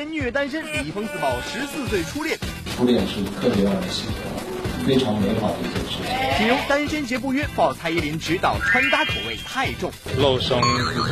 [0.00, 2.38] 连虐单身，李易峰自曝十四岁初恋。
[2.74, 6.38] 初恋是特别让人喜欢，非常美好的一件事情。
[6.38, 11.02] 锦荣单身节不约，爆蔡依林指导穿搭口味太重，露胸就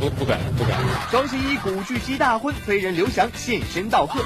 [0.00, 0.76] 不不敢不敢。
[1.08, 4.20] 双十一古巨基大婚，飞人刘翔现身道贺，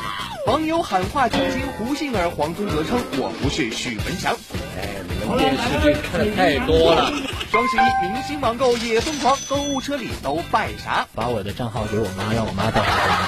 [0.47, 4.35] 网友喊话亲亲胡杏儿，黄宗泽称我不是许文强。
[4.79, 7.13] 哎，你们电视剧看的太多了。
[7.57, 11.09] 双十一明星网购也疯狂，购物车里都拜啥？
[11.15, 12.83] 把我的账号给我妈，让我妈带。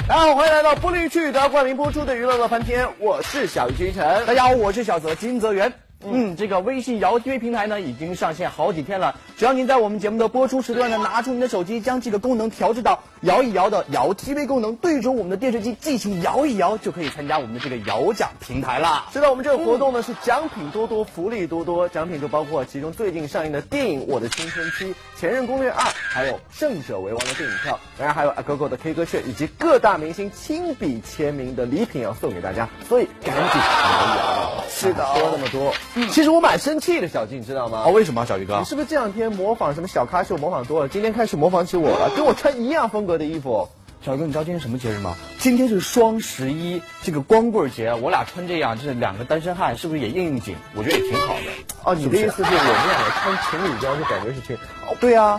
[0.06, 4.26] 大家好，欢迎来到不离趣的冠名播出的娱乐乐翻天，我是小鱼君晨。
[4.26, 5.72] 大家好，我是小泽金泽源。
[6.04, 9.16] 嗯，这个微信摇 TV 平台呢已经上线好几天了。
[9.36, 19.06] 只要您在我们节目的播出时段呢，拿出您的手机，将这个功能调至到摇一摇的摇 TV 功能，对准我们的电视机进行摇一摇，就可以参加我们的这个摇奖平台啦。
[19.12, 24.84] 是的，我们这个活动呢是奖品多多，福利多多，奖品就包括其中最近上映的电影《我的青春期》
[25.18, 34.64] 《前任攻略二》，还有《胜者为王》的电影票，当然还有阿狗狗的 K 歌券，以及各大明星亲笔签名的礼品要送给大家，所以赶紧摇一摇。
[34.70, 35.74] 是的，说那么多。
[36.12, 37.82] 其实我蛮生气的，小静，你知道吗？
[37.86, 38.64] 哦，为什么，小鱼哥你？
[38.64, 40.88] 是不是这两天模仿什么小咖秀模仿多了？
[40.88, 43.68] 今天开始模仿起我了，跟我穿一样风格的衣服。
[44.08, 45.14] 小哥，你知道今天什么节日吗？
[45.38, 50.56] 今天是双十一，这个光棍节，我俩穿这样，这两个单身汉是不是也应应景？
[50.74, 51.42] 我觉得也挺好的。
[51.84, 54.56] 哦，你的意思是我们两个穿情侣装就感觉是情？
[54.88, 55.38] 哦，对啊，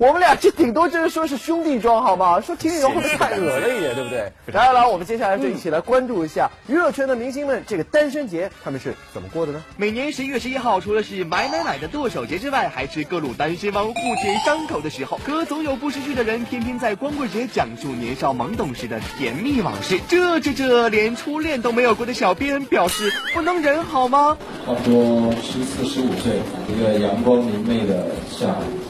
[0.00, 2.40] 我们俩这顶多就是说是兄弟装，好吗？
[2.40, 4.32] 说情侣装会不会太恶了一点，对不对？
[4.46, 9.62] 来来来，我们接下来就一起来关注一下娱乐圈的明星们这个单身节他们是怎么过的呢？
[9.76, 13.92] 每年十一月十一号，除了是买买买的剁手节之外，还是各路单身汪互
[14.22, 15.20] 舔伤口的时候。
[15.22, 20.00] 可总有不识趣的人，偏偏在光棍节讲述年少懵懂时的甜蜜往事。
[20.08, 24.38] 这这这，连初恋都没有过的小编表示不能忍好吗？
[24.64, 26.38] 差不多十四、十五岁，
[26.74, 28.89] 一个阳光明媚的下午，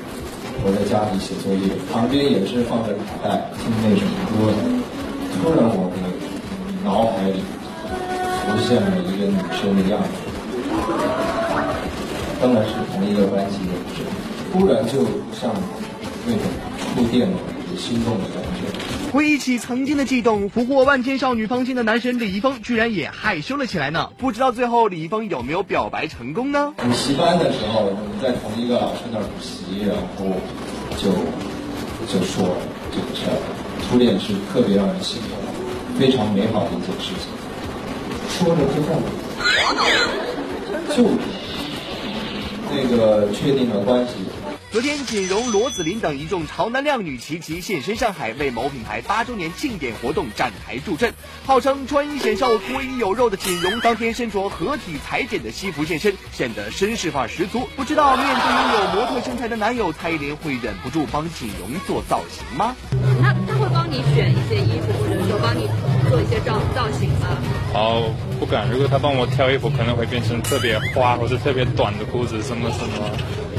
[0.62, 4.52] 我在家里写作业，旁边也是放着卡带听那首歌。
[5.40, 5.96] 突然，我的
[6.84, 7.40] 脑海里
[8.44, 10.20] 浮现了一个女生的样子，
[12.40, 14.04] 当然是同一个班级的女生。
[14.52, 15.50] 突然就像
[16.26, 16.42] 那种
[16.78, 17.36] 触电了
[17.78, 18.68] 心动的感觉。
[19.12, 24.10] 回忆起曾经的悸动，俘获万千少女芳心的男神李易峰居然也害羞了起来呢。
[24.16, 26.72] 不知道最后李易峰有没有表白成功呢？
[26.76, 30.26] 补习班的时候，我们在同一个老师那儿补习，然后
[30.96, 31.10] 就
[32.06, 32.56] 就说
[32.92, 33.34] 这个事儿。
[33.88, 35.30] 初恋是特别让人喜欢，
[35.98, 37.26] 非常美好的一件事情。
[38.30, 39.02] 说着之后，
[40.94, 41.10] 就
[42.70, 44.12] 那个确定了关系。
[44.72, 51.12] 昨天，锦荣、罗子霖等一众潮男靓女齐齐现身上海，为某品牌八周年庆典活动站台助阵。
[51.44, 57.66] 号称穿衣显瘦、脱衣有肉的锦荣，当天身着合体裁剪的西服现身，显得绅士范十足。
[57.74, 62.76] 不知道面对拥有模特身材的男友，蔡依林会忍不住帮锦荣做造型吗？
[63.20, 65.68] 他他会帮你选一些衣服，或者说帮你
[66.08, 67.26] 做一些造造型吗？
[67.74, 68.70] 哦，不敢。
[68.70, 73.10] 如果他帮我挑衣服，可能会变成特别花或者特别短的裤子，什么什么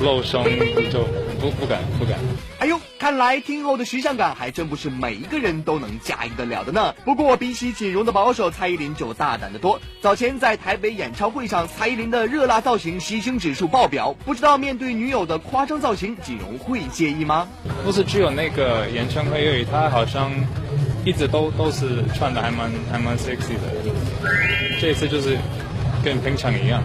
[0.01, 0.43] 露胸，
[0.91, 1.03] 就
[1.39, 2.17] 不不敢不敢。
[2.59, 6.93] 哎呦，看来听后的时尚感还真不是每一个人都能驾驭得了的呢。
[7.03, 9.79] 不过比起锦荣的保守，蔡依林就大胆得多。
[10.01, 14.13] 早前在台北演唱会上，蔡依林的热辣造型吸睛指数爆表。
[14.25, 17.47] 不知道面对女友的夸张造型，锦荣会介意吗？
[17.83, 20.31] 不是只有那个演唱会而已，他好像
[21.03, 24.31] 一直都都是穿的还蛮还蛮 sexy 的。
[24.79, 25.37] 这一次就是
[26.03, 26.83] 跟平常一样，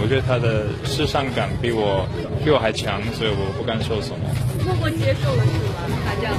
[0.00, 2.06] 我觉得他的时尚感比我
[2.44, 4.18] 比我还强，所以我不敢说什么。
[4.64, 5.74] 默默接受了是吗？
[6.04, 6.34] 他这样。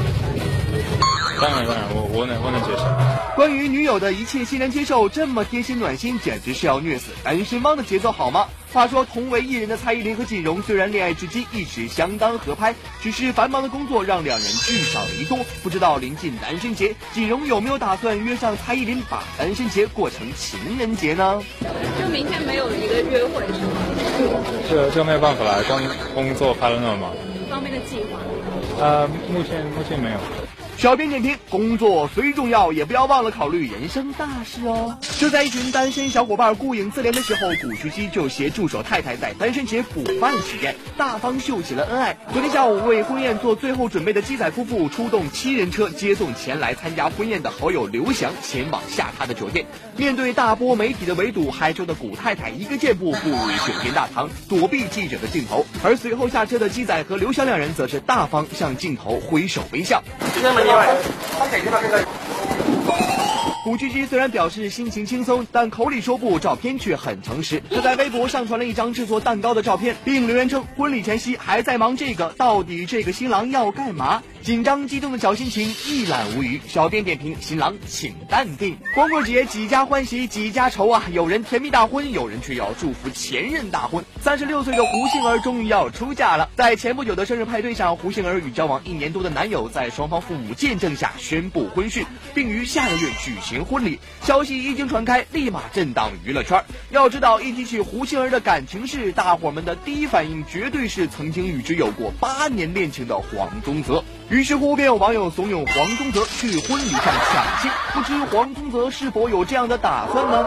[1.41, 2.83] 当然当然，我我能我能接受。
[3.35, 8.47] 关于女友的一切欣然接受，这么贴心暖心，简直是要虐死单身汪的节奏好吗？
[8.71, 15.37] 话说，同为艺人的蔡依林和锦荣虽然恋爱至今一直相当合拍，只是繁忙的工作让两人聚少离多。
[15.63, 21.41] 不知道临近单身节，锦荣有没有打算约上蔡依林，把单身节过成情人节呢？
[22.01, 24.41] 就明天没有一个约会是吗？
[24.69, 25.81] 这这没有办法啦，刚
[26.13, 27.11] 工作拍了那么忙。
[27.49, 28.19] 方面的计划。
[28.77, 30.17] 呃，目前目前没有。
[30.77, 34.97] 小编点评：工作虽重要，也不要忘了考虑人生大事哦。
[35.17, 42.15] 就在一群单身小伙伴顾影自怜的时候，古巨基就携助手太太在单身节补办喜宴，大方秀起了恩爱。
[42.33, 49.65] 昨天下午为婚宴做最后准备的鸡仔夫妇出动七人车接送前来参加婚宴的好友刘翔前往下榻的酒店。
[49.95, 55.65] 面对大波媒体的围堵，害羞的古太太一个箭步步入酒店大堂，躲避记者的镜头。
[55.83, 60.03] 而随后下车的鸡仔和刘翔两人则是大方向镜头挥手微笑。
[63.63, 67.63] 古巨基虽然表示心情轻松，但口里说不，照片却很诚实。
[67.71, 74.21] 他在微博上传了一张制作蛋糕的照片，并留言称婚礼前夕还在忙这个，到底这个新郎要干嘛？
[74.45, 76.61] 紧张激动的小心情一览无余。
[76.67, 78.77] 小编点评：新郎请淡定。
[78.93, 81.03] 光棍节几家欢喜几家愁啊！
[81.11, 84.05] 有人甜蜜大婚，有人却要祝福前任大婚。
[84.21, 86.47] 三十六岁的胡杏儿终于要出嫁了。
[86.55, 92.05] 在前不久的生日派对上，胡杏儿与交往一年多的男友在双方父母见证下宣布婚讯，
[92.35, 93.99] 并于下个月举行婚礼。
[94.21, 96.63] 消息一经传开，立马震荡娱乐圈。
[96.91, 104.03] 要知道，一提起胡杏儿的感情事，大伙们的第一反应绝对是曾经与之有过八年恋情的黄宗泽。
[104.35, 107.71] 于是乎，便有网友怂恿黄宗泽去婚礼上抢亲。
[107.93, 110.45] 不知黄宗泽是否有这样的打算呢？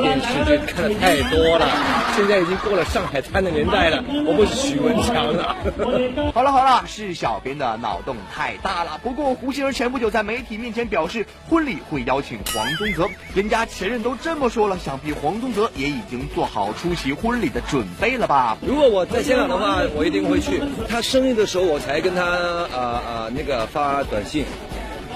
[0.00, 1.68] 电视剧看太多了，
[2.16, 5.54] 现在已经过了上海滩的年代了，我不是许文强了。
[6.32, 8.98] 好了好了，是小编的脑洞太大了。
[9.02, 18.56] 不过胡杏儿前不久在媒体面前表示，婚礼会邀请黄宗泽，人家前任都这么说了，想必黄宗泽也已经做好出席婚礼的准备了吧？
[18.66, 20.62] 如果我在香港的话，我一定会去。
[20.88, 22.24] 他生日的时候，我才跟他。
[22.24, 23.30] 呃呃！
[23.34, 24.44] 那个发短信，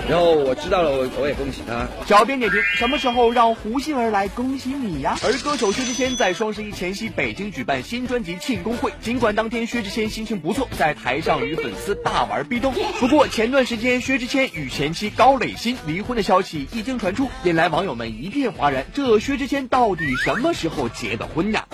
[0.08, 1.87] 然后我知道了，我我也恭喜他。
[2.05, 5.17] 小编点评：什么时候让胡杏儿来恭喜你呀？
[5.23, 12.75] 而歌手薛之谦在双十一前夕北京举办新专辑庆功会，尽管当天薛之谦心情不错，在台上与粉丝大玩壁咚。
[12.99, 18.85] 不过前段时间薛之谦与前妻高磊鑫离婚的消息一经传出，引来网友们一片哗然。
[18.93, 21.64] 这薛之谦到底什么时候结的婚呀？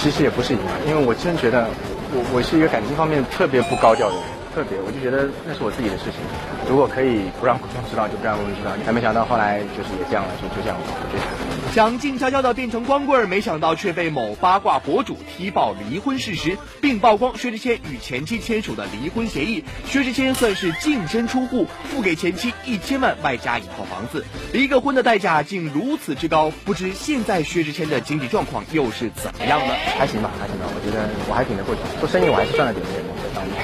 [0.00, 1.68] 其实也不是一样，因为我真觉得。
[2.14, 4.22] 我我是一个感情方面特别不高调的人，
[4.54, 6.20] 特别我就觉得那是我自己的事情，
[6.68, 11.24] 如果可以不让公众知道就不让公众知道，但没想到后来就是也这样了，就就这样搞，我觉得。
[11.72, 19.64] 想静悄悄的变成光棍，没想到却被某八卦博主踢爆离婚事实，并曝光薛之谦与前妻签署的离婚协议。
[19.86, 24.22] 薛之谦算是净身出户，付给前妻一千万，外加一套房子。
[24.52, 29.74] 离个婚的代价竟如此之高，不知现在薛之谦的经济状况又是怎么样呢？
[29.96, 31.80] 还行吧，还行吧，我觉得我还挺能过去。
[32.00, 33.56] 做生意我还是赚了点钱在当面。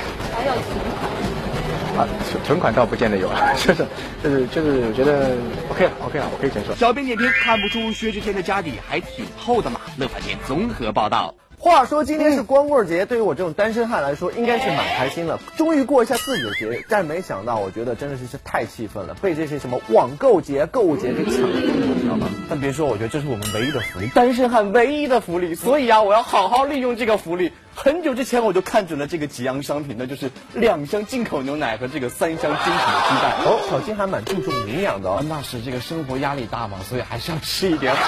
[1.98, 3.84] 啊，存存款倒不见得有啊，就是
[4.22, 5.32] 就是就是，我觉得
[5.68, 6.72] OK 了，OK 了，我可以接受。
[6.76, 9.80] 小编点评：看不出薛之谦的家底还挺厚的嘛？
[9.96, 11.34] 乐翻天综合报道。
[11.60, 16.84] 话说今天是光棍节，对于我这种单身汉来说，应该是蛮开心的，终于过一下自己的节日。
[16.88, 22.28] 但没想到，我觉得真的是是太气愤了，被这些什么网购节、购物节给抢了，你知道吗？
[22.48, 25.56] 但别说，我觉得这是我们唯一的福利，单身汉唯一的福利。
[25.56, 27.52] 所以啊，我要好好利用这个福利。
[27.80, 33.36] 很久之前我就看准了这个几样商品，那就是两箱进口牛奶和这个三箱精品的鸡蛋。
[33.46, 35.22] 哦，小金还蛮注重营养的哦。
[35.30, 38.02] 那是这个生活压力大嘛，所以还是要吃一点好。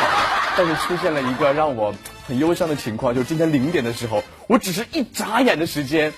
[0.57, 1.95] 但是出现了一个让我
[2.27, 6.13] 很忧伤的情况，就是今天零点的时候，我只是一眨眼的时间。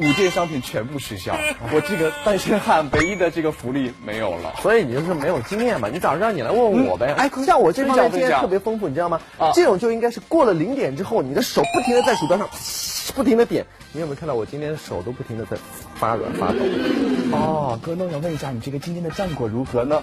[0.00, 1.36] 五件商品全部失效，
[1.72, 5.88] 我这个单身汉唯一的这个福利没有了，所以你就是没有经验嘛？
[5.92, 7.14] 你早让你来问问我呗。
[7.16, 9.20] 哎，像我这方面经验特别丰富，你知道吗？
[9.38, 12.48] 啊，这种就应该是过了零点之后，你的手不停的在鼠标上
[13.14, 13.64] 不停的点。
[13.92, 15.56] 你有没有看到我今天手都不停的在
[15.96, 16.58] 发软发抖？
[17.36, 20.02] 哦，哥，那我想问一下，你这个今天的战果如何呢？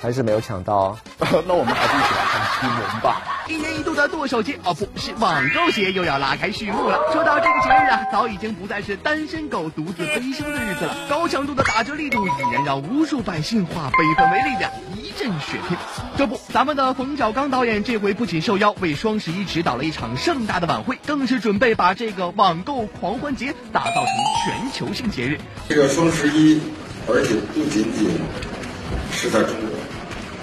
[0.00, 0.96] 还是没有抢到？
[1.46, 3.31] 那我们还是一起来看新闻吧。
[3.48, 6.98] 一年一度的剁手节哦，不是网购节又要拉开序幕了。
[7.12, 10.96] 说到这个节日啊，早已经不再是单身狗独自悲伤的日子了。
[11.08, 15.76] 高强度的打折力度已然让无数百姓化悲愤为力量，一阵血拼。
[16.16, 24.06] 这不，咱们的冯小刚导演这回不仅受邀为双十一指导了一场盛大的晚会，更是准备把这个网购狂欢节打造成
[24.44, 25.40] 全球性节日。
[25.68, 26.60] 这个双十一，
[27.08, 28.08] 而且不仅仅
[29.10, 29.71] 是在中国。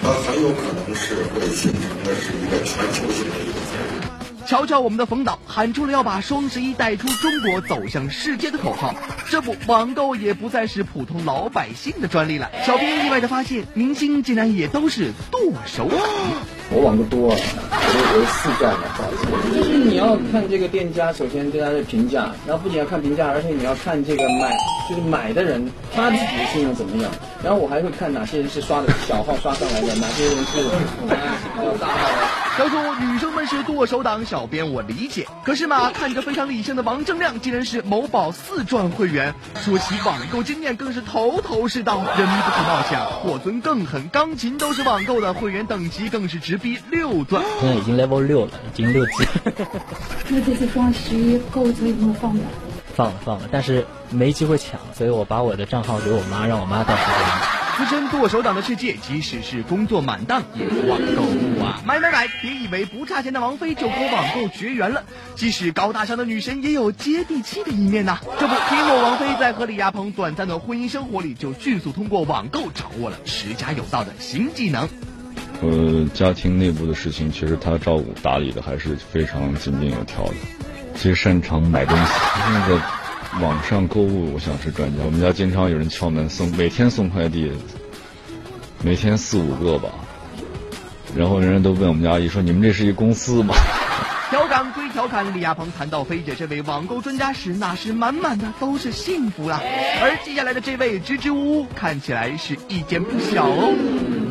[0.02, 4.48] 它很有可能是会形成的是一个全球性的一个节日。
[4.48, 8.96] 瞧瞧我们的冯导喊出了要把双十一带出中国走向世界的口号，
[9.30, 12.50] 这不网购也不再是普通老百姓的专利了。
[12.66, 16.00] 小编意外的发现，明星竟然也都是剁手党。
[16.72, 18.86] 我网购多，我我四站的，
[19.56, 24.56] 就是你要看这个店家，首先对他的评价，然后不仅要看评价，而且你要看这个买，
[24.90, 27.12] 就是买的人他自己的信用怎么样。
[27.44, 32.28] 然后我还会看哪些人是刷的小号刷上来的，哪些人是比较大号的。
[32.60, 35.26] 要说女生们是剁手党，小编我理解。
[35.46, 39.34] 可是嘛，看着非常理性的王铮亮，竟然是某宝四钻会员。
[39.64, 42.00] 说起网购经验，更是头头是道。
[42.00, 47.42] 人不可貌相，霍尊更狠，钢琴都是网购的，会员等级更是直逼六钻。
[47.62, 49.26] 现在已经 level 六了，已经六级。
[50.28, 52.44] 那这次双十一购物车有没有放的？
[52.96, 57.60] 放了放了，但是没机会抢，所以我把我的账号给我妈，让我妈到时候。
[57.78, 61.82] 资深剁手党的世界，即使是工作满档，也网购物啊！
[61.86, 62.28] 买买买！
[62.42, 65.06] 别以为不差钱的王菲就和网购绝缘了，
[65.36, 68.20] 即使高大上的女神也有接地气的一面呐。
[68.38, 74.90] 这不，听说王菲在和李亚鹏短暂的婚姻生活里，就迅速通过网购掌握了持家有道的新技能。
[75.62, 80.34] 呃，家庭内部的事情，其实她照顾打理的还是非常井井有条的，
[80.96, 82.12] 最擅长买东西，
[82.54, 82.82] 那个。
[83.40, 85.04] 网上购物，我想是专家。
[85.06, 87.52] 我们家经常有人敲门送，每天送快递，
[88.84, 89.90] 每天四五个吧。
[91.16, 93.54] 然后人家都问我们家阿姨说：“你们这是一公司吗？”
[94.32, 99.62] 调侃归调侃，李亚鹏谈到飞姐这位网购专家时，那是满满的都是幸福啊。
[100.02, 103.72] 而接下来的这位支支吾吾，看起来是意见不小哦。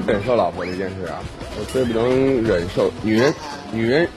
[0.08, 1.20] 忍受老婆这件事啊，
[1.56, 3.32] 我最不能忍受女人，
[3.72, 4.08] 女人，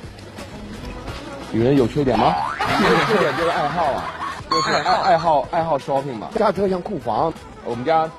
[1.52, 2.34] 女人有缺点吗？
[3.08, 4.04] 缺点就是爱好啊，
[4.50, 6.28] 就是爱爱好爱好 shopping 嘛。
[6.38, 7.34] 家特像库房，
[7.66, 8.10] 我们家，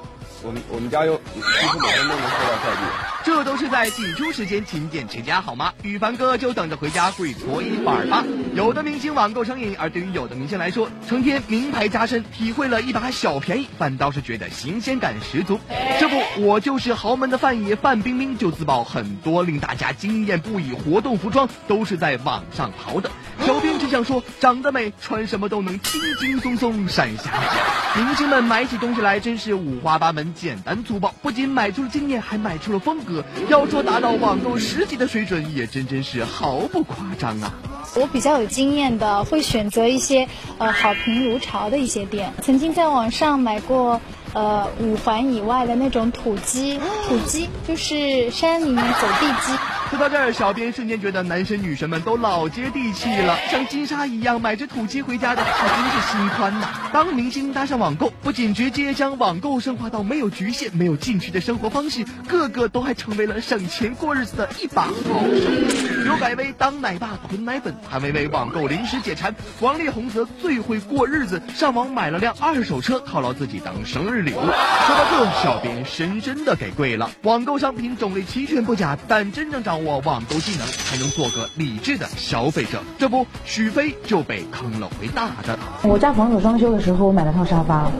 [0.42, 3.12] 我们我们家又几乎每天都能收到快递。
[3.25, 5.73] 这都是在挤出时间勤俭持家好吗？
[5.83, 8.25] 羽凡哥就等着回家跪搓衣板吧。
[8.55, 15.61] 有的明星网购成瘾，而对于有的明星来说，成天名牌加身，体会了一把小便宜，反倒是觉得新鲜感十足。
[16.00, 23.11] 这不，我就是豪门的范爷范冰冰就自曝很多令大家惊艳不已活动服装都是在网上淘的。
[23.47, 28.05] 小编只想说，长得美，穿什么都能轻轻松松闪瞎眼。
[28.05, 33.12] 明星们买起东西来真是五花八门、简单粗暴，不仅买出了经验，还买出了风格。
[33.49, 37.52] 要说达到网购十级的水准，也真真是毫不夸张啊！
[37.95, 40.28] 我比较有经验的，会选择一些
[40.59, 42.33] 呃好评如潮的一些店。
[42.42, 44.00] 曾经在网上买过
[44.33, 46.78] 呃五环以外的那种土鸡，
[47.09, 49.52] 土鸡就是山里面走地鸡。
[49.92, 56.66] 说到这儿，小编瞬间觉得男神女神们都老接地气了，像金莎一样买只土鸡回家的，可真是心宽呐！
[56.94, 66.06] 当明星搭上网购，不仅直接将网购升华到没有局限、没有禁区的生活方式，个个都还成为了省钱过日子的一把好手。
[66.06, 69.34] 有改威当奶爸囤奶粉，还为为网购临时解馋。
[69.61, 74.37] 王力宏则最会过日子，上网买了辆二手车犒劳自己当生日礼物。
[74.40, 77.11] 说到这，小编深深的给跪了。
[77.25, 79.81] 网购商品种类齐全不假，但真正掌握。
[79.84, 85.58] 我网购技能才能做个理智的消费者，这不许飞就被坑了回大的。
[85.82, 87.90] 我家房子装修的时候，我买了套沙发，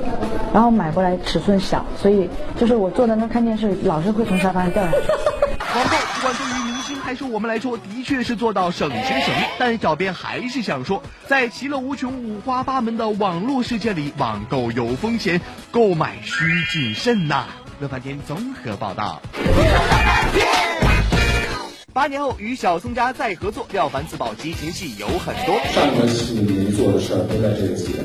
[0.53, 4.97] 然后买过来尺寸小，所以就是我坐在那看电视，老是会从沙发上掉下去。
[5.75, 17.47] 网购不管对于明星还是我们来说，的确是做到省钱省力，但小编还是想说，在其乐无穷、五花八门的网络世界里，网购有风险，购买需谨慎呐。
[17.81, 19.21] 乐翻天综合报道。
[21.93, 25.61] 八年后与小宋佳再合作，廖凡自曝激情戏有很多。
[25.75, 27.99] 上个戏您做的事儿都在这个戏里。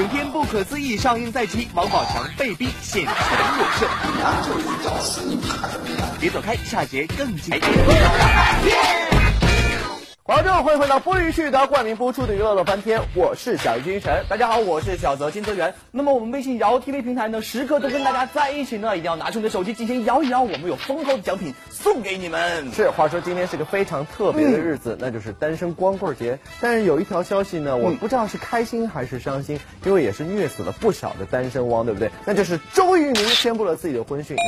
[0.00, 3.86] 影片不可思议上映在即，王宝强被逼现全裸摄。
[4.18, 6.08] 那就是找死你怕什么呀？
[6.20, 9.11] 别走开，下节更精彩。
[10.32, 15.74] 观众欢迎回到不允许的冠名播出的娱乐乐翻天，我是小鱼君晨，大家好，我是小泽金泽源。
[15.90, 22.72] 那么我们微信摇 TV 平台呢，时刻都跟大家在一起呢，一定要拿出你的手机进行摇一摇，我们有丰厚的奖品送给你们。
[22.72, 26.38] 是，话说今天是个非常特别的日子，那就是单身光棍节。
[26.62, 32.10] 但是有一条消息呢，我不知道是开心还是伤心，因为也是虐死了不少的单身汪，对不对？
[32.24, 34.34] 那就是周渝民宣布了自己的婚讯。
[34.34, 34.40] 你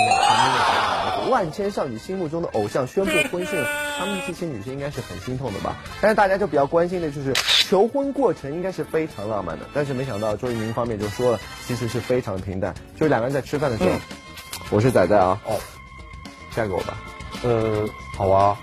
[1.11, 3.69] 看，万千少女心目中的偶像宣布婚讯了，
[3.99, 5.77] 他们这些女生应该是很心痛的吧。
[6.01, 7.33] 但是大家就比较关心的就是
[7.69, 13.91] 求婚过程应该是非常浪漫的，但是没想到周渝民方面就说了，其实是非常平淡，就是两个人在吃饭的时候，
[14.71, 15.57] 我是仔仔啊，哦，
[16.55, 16.97] 嫁给我吧，
[17.43, 18.57] 呃，好啊，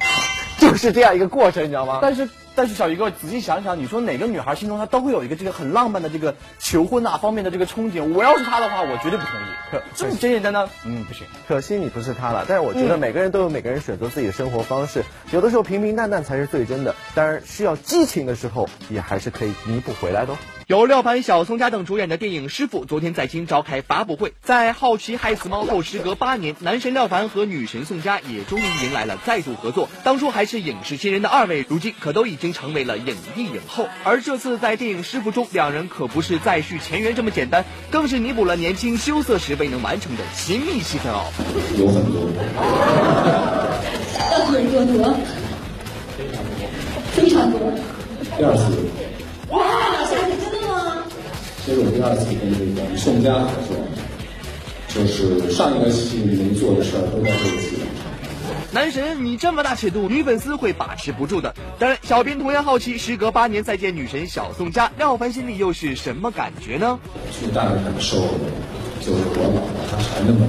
[0.59, 1.99] 就是这样一个过程，你知道吗？
[2.01, 2.27] 但是。
[2.55, 8.13] 但是小鱼哥，仔细想想，你说哪个女孩心中她都会有一个这个很浪漫的这个求婚啊方面的这个憧憬。
[8.13, 9.43] 我要是她的话，我绝对不同意。
[9.71, 11.25] 可这么简简单单，嗯，不行。
[11.47, 12.45] 可惜你不是她了。
[12.47, 16.95] 但是我觉得每个人都有每个人选择自己的生活方式，有的时候平平淡淡才是最真的。
[17.15, 20.35] 当然，需要激情的时候，也还是可以弥补回来的。
[20.71, 29.89] 由廖凡、小宋佳等主演的电影《师傅》昨天在京召开发布会，在好奇害死猫后，时隔八年，男神廖凡和女神宋佳也终于迎来了再度合作。
[30.05, 33.89] 当初还是影视新人的二位，如今可都已经成为了影帝影后。
[34.05, 41.25] 而这次在电影《师傅》中，两人可不是再续前缘这么简单，更是弥补了年轻羞涩时未能完成的亲密戏份哦。
[41.77, 42.29] 有很多，
[44.47, 45.17] 很多多，
[46.17, 46.63] 非常多，
[47.11, 47.59] 非常多。
[48.37, 48.71] 第二次。
[49.49, 49.90] 哇？
[51.63, 53.77] 其实我第二次跟这个宋佳合作，
[54.89, 57.81] 就是上一个戏没做的事儿都在这个戏里。
[58.71, 61.53] 男神，你这么大尺度，女粉丝会把持不住的。
[61.77, 66.99] 当然，小编同样好奇，时隔八年再见女神小宋佳，廖凡心里又是什么感觉呢？
[67.39, 68.17] 最大的感受
[68.99, 70.47] 就是我老婆她还那么。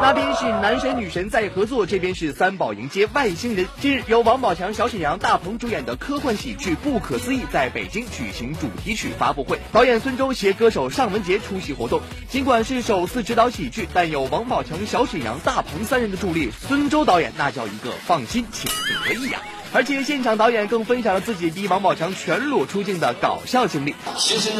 [0.00, 3.66] 那边是男神女神在合作，这边是三宝迎接外星人。
[3.80, 12.00] 近日，由王宝强、小沈阳、大鹏主演的科幻喜剧《不可思议》在北京举行主题曲发布会，导演孙周携歌手尚雯婕出席活动。
[12.28, 18.68] 尽管是首次执导喜剧，但有王宝强、小沈阳、大鹏三人的助力，孙周导演那叫一个放心且
[19.06, 19.40] 得意呀！
[19.72, 23.94] 而且现场导演更分享了自己逼王宝强全裸出镜的搞笑经历。
[24.16, 24.50] 其实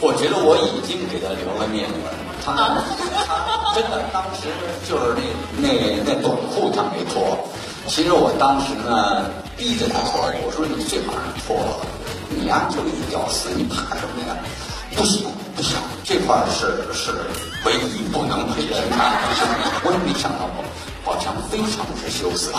[0.00, 1.94] 我觉得我已经给他留了面子
[2.52, 2.82] 他
[3.26, 4.48] 他真的当时
[4.88, 5.16] 就是
[5.56, 7.38] 那那那短裤他没脱，
[7.88, 9.24] 其实我当时呢
[9.56, 11.56] 逼着他脱，我说你最好是脱。
[11.56, 11.86] 了，
[12.28, 14.36] 你呀就一屌丝，你怕什么呀？
[14.96, 17.12] 不行不行，这块是是
[17.64, 19.18] 唯一不能给人看的，
[19.84, 20.64] 我也没想到我
[21.06, 22.52] 好像非常之羞涩。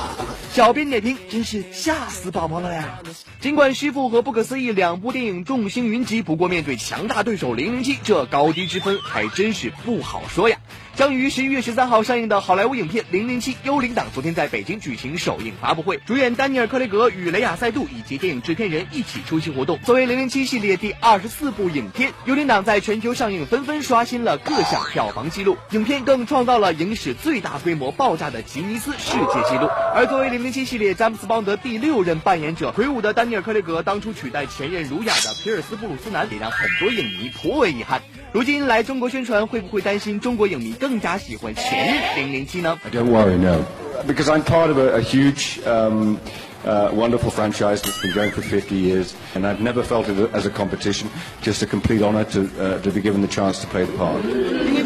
[0.54, 3.00] 小编点评：真是吓死宝宝了呀！
[3.42, 10.58] 尽管《师傅》和《不可思议》两部电影众星云集，不过面对强大对手《零零七》，这高低之分还真是不好说呀。
[10.98, 19.78] 将于十一月十三号上映的好莱坞影片《零零七：幽灵党》昨天在北京举行首映发布会，主演丹尼尔·克雷格与雷亚·塞杜以及电影制片人一起出席活动。
[19.86, 29.70] 作为《零零七》系列第二十四部影片，《幽灵党》在全球上映纷纷刷新了各项票房纪录，影片更创造了影史最大规模爆炸的吉尼斯世界纪录。
[29.94, 38.02] 而作为《零零七》系列詹姆斯·邦德第六任扮演者，魁梧的丹尼尔·克雷格当初取代前任儒雅的皮尔斯·布鲁斯南，也让很多影迷颇为遗憾。
[38.33, 43.65] 如今来中国宣传，会不会担心中国影迷更加喜欢前任零零七呢 I don't worry, no,
[44.07, 46.19] because I'm part of a, a huge, um,
[46.65, 50.47] uh, wonderful franchise that's been going for 50 years, and I've never felt it as
[50.47, 51.11] a competition,
[51.43, 54.23] just a complete honour to uh, to be given the chance to play the part.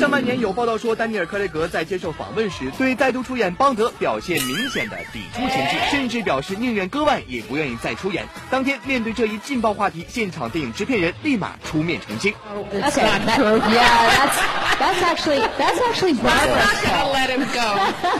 [0.01, 8.25] 上半年有报道说，丹尼尔·克雷格在接受访问时，对再度出演邦德表现明显的抵触情绪，甚至表示宁愿割腕也不愿意再出演。
[8.50, 12.34] 当天面对这一劲爆话题，现场电影制片人立马出面澄清。
[12.74, 13.60] That's not true.
[13.60, 14.38] Yeah, that's
[14.79, 17.77] that's actually that's actually not going to let him go.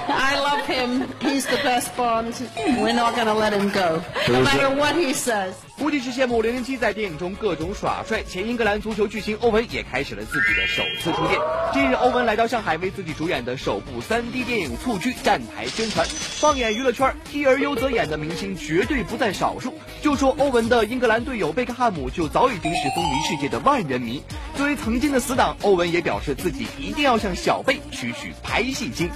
[0.07, 1.07] I love him.
[1.19, 2.35] He's the best Bond.
[2.77, 5.55] We're not going to let him go, no matter what he says.
[5.81, 11.39] 估计是羡慕零零七在电影中各种耍帅，前英格兰足球巨星欧文也开始了自己的首次出现。
[11.73, 16.05] 近日，欧文来到上海为自己主演的首部 3D 电影《蹴鞠》站台宣传。
[16.07, 19.74] 放眼娱乐圈，一而优则演的明星绝对不在少数。
[20.03, 24.22] 就说欧文的英格兰队友贝克汉姆就早已经是风靡世界的万人迷。
[24.55, 29.09] 作为曾经的死党，欧文也表示自己一定要向小贝取取拍戏经。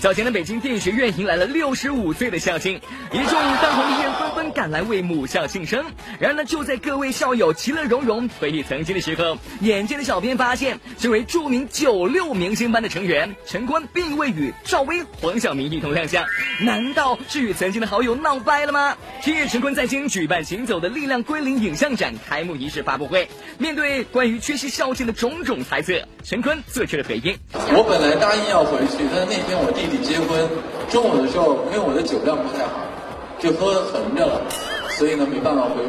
[0.00, 2.80] 早前的北京电影学院迎来了六十五岁的校庆，
[3.10, 5.84] 一众当红艺人纷纷赶来为母校庆生。
[6.20, 16.24] 然而呢，就在各位校友其乐融融、回忆曾经的时候，眼尖的小编发现，身为著名九六明星班的成员陈坤，并未与赵薇、黄晓明一同亮相，
[16.60, 18.96] 难道是与曾经的好友闹掰了吗？
[19.20, 27.36] 近日，陈坤在京举办《行走的力量》归零影像展开幕仪式发布会，面对关于缺席校庆的种种猜测，陈坤做出了回应。
[27.52, 30.48] 我本来答应要回去，但是那天我弟你结婚，
[30.90, 32.80] 中午的时候因为我的酒量不太好，
[33.38, 34.40] 就喝横着了，
[34.90, 35.82] 所以呢没办法回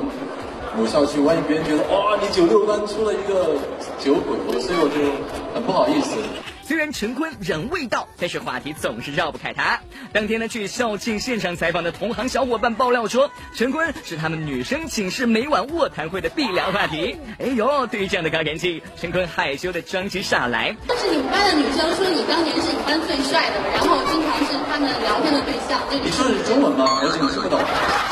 [0.77, 1.19] 母校去。
[1.19, 3.55] 万一别人觉得哇你九六班出了一个
[3.99, 4.95] 酒鬼，所以我就
[5.53, 6.15] 很不好意思。
[6.69, 9.79] 虽然陈坤人未到，但是话题总是绕不开他。
[10.13, 17.17] 当天呢，去校庆现场采访的同行小伙伴爆料说，陈坤是他们女生寝室每晚卧谈会的必聊话题。
[17.39, 20.75] 哎呦，对于这样的高人气，陈坤害羞的装起傻来。
[20.88, 25.82] 但是你们班的女生说你当年是你班最帅的，然后经常是他们聊天的对象。
[25.89, 27.01] 你说的是中文吗？
[27.01, 27.60] 我怎么听不懂？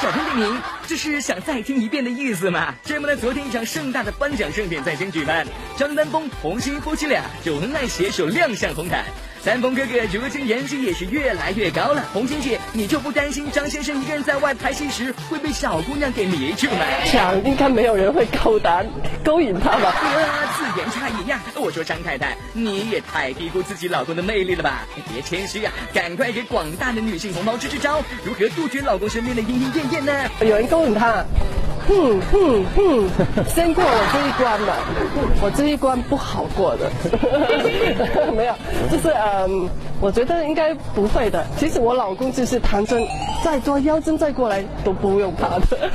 [0.02, 2.74] 小编点名，这是想再听一遍的意思吗？
[2.84, 5.46] 这不呢，昨天一场盛大的颁奖盛典在京举办，
[5.78, 9.06] 张丹峰、洪欣夫妻俩就恩爱携手亮相红毯。
[9.44, 16.86] 丹峰哥哥如今人气也是越来越高了，红星姐，你就不担心张先生一个人在外拍戏时会被小姑娘给迷住吗？
[17.06, 18.84] 想应该没有人会勾搭
[19.24, 19.90] 勾引他吧？
[19.90, 21.42] 啊，字眼差异呀！
[21.56, 24.86] 我说张太太，你也太低估自己老公的魅力了吧？
[25.14, 30.30] 别谦虚呀，赶快给广大的女性同胞支支招，如何杜绝老公身边的莺莺燕燕呢？
[30.42, 31.24] 有人勾引他，
[31.88, 33.10] 哼哼哼，
[33.48, 34.76] 先过我这一关吧，
[35.42, 36.92] 我这一关不好过的，
[38.34, 38.54] 没有，
[38.92, 39.70] 就是嗯，
[40.02, 41.46] 我觉得应该不会的。
[41.58, 43.02] 其实我老公就是唐僧，
[43.44, 45.90] 再多妖精再过来都不用怕的。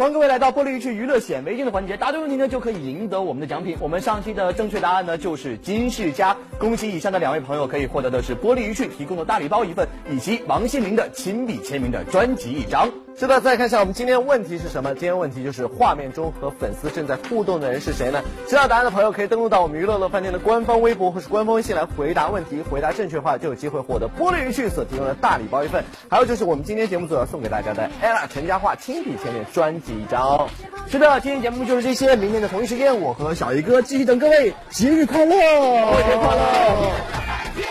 [0.00, 3.76] 欢迎各位来到玻璃鱼趣娱乐显微镜的环节，答对问题呢就可以赢得我们的奖品。
[3.80, 12.88] 我们上期的正确答案呢就是金世佳，恭喜以上的两位朋友可以获得的是玻璃鱼趣提供的大礼包一份，以及王心凌的亲笔签名的专辑一张。
[13.16, 14.94] 是的，再看一下我们今天问题是什么？
[14.94, 18.22] 今天问题就是画面中和粉丝正在互动的人是谁呢？
[18.48, 30.48] 知道答案的朋友可以登录到我们娱乐乐饭店的官方微博或是官方微信来回答问题，回答正确的话就有机会获得玻璃鱼趣所提供的大礼包一份，还有就是我们今天节目组要送给大家的 ella 陈嘉桦亲笔签名专辑一张。
[30.88, 37.69] 是的，今天节目就是这些，明天的同一时间我和小姨哥继续等各位，节日快乐，节日快乐。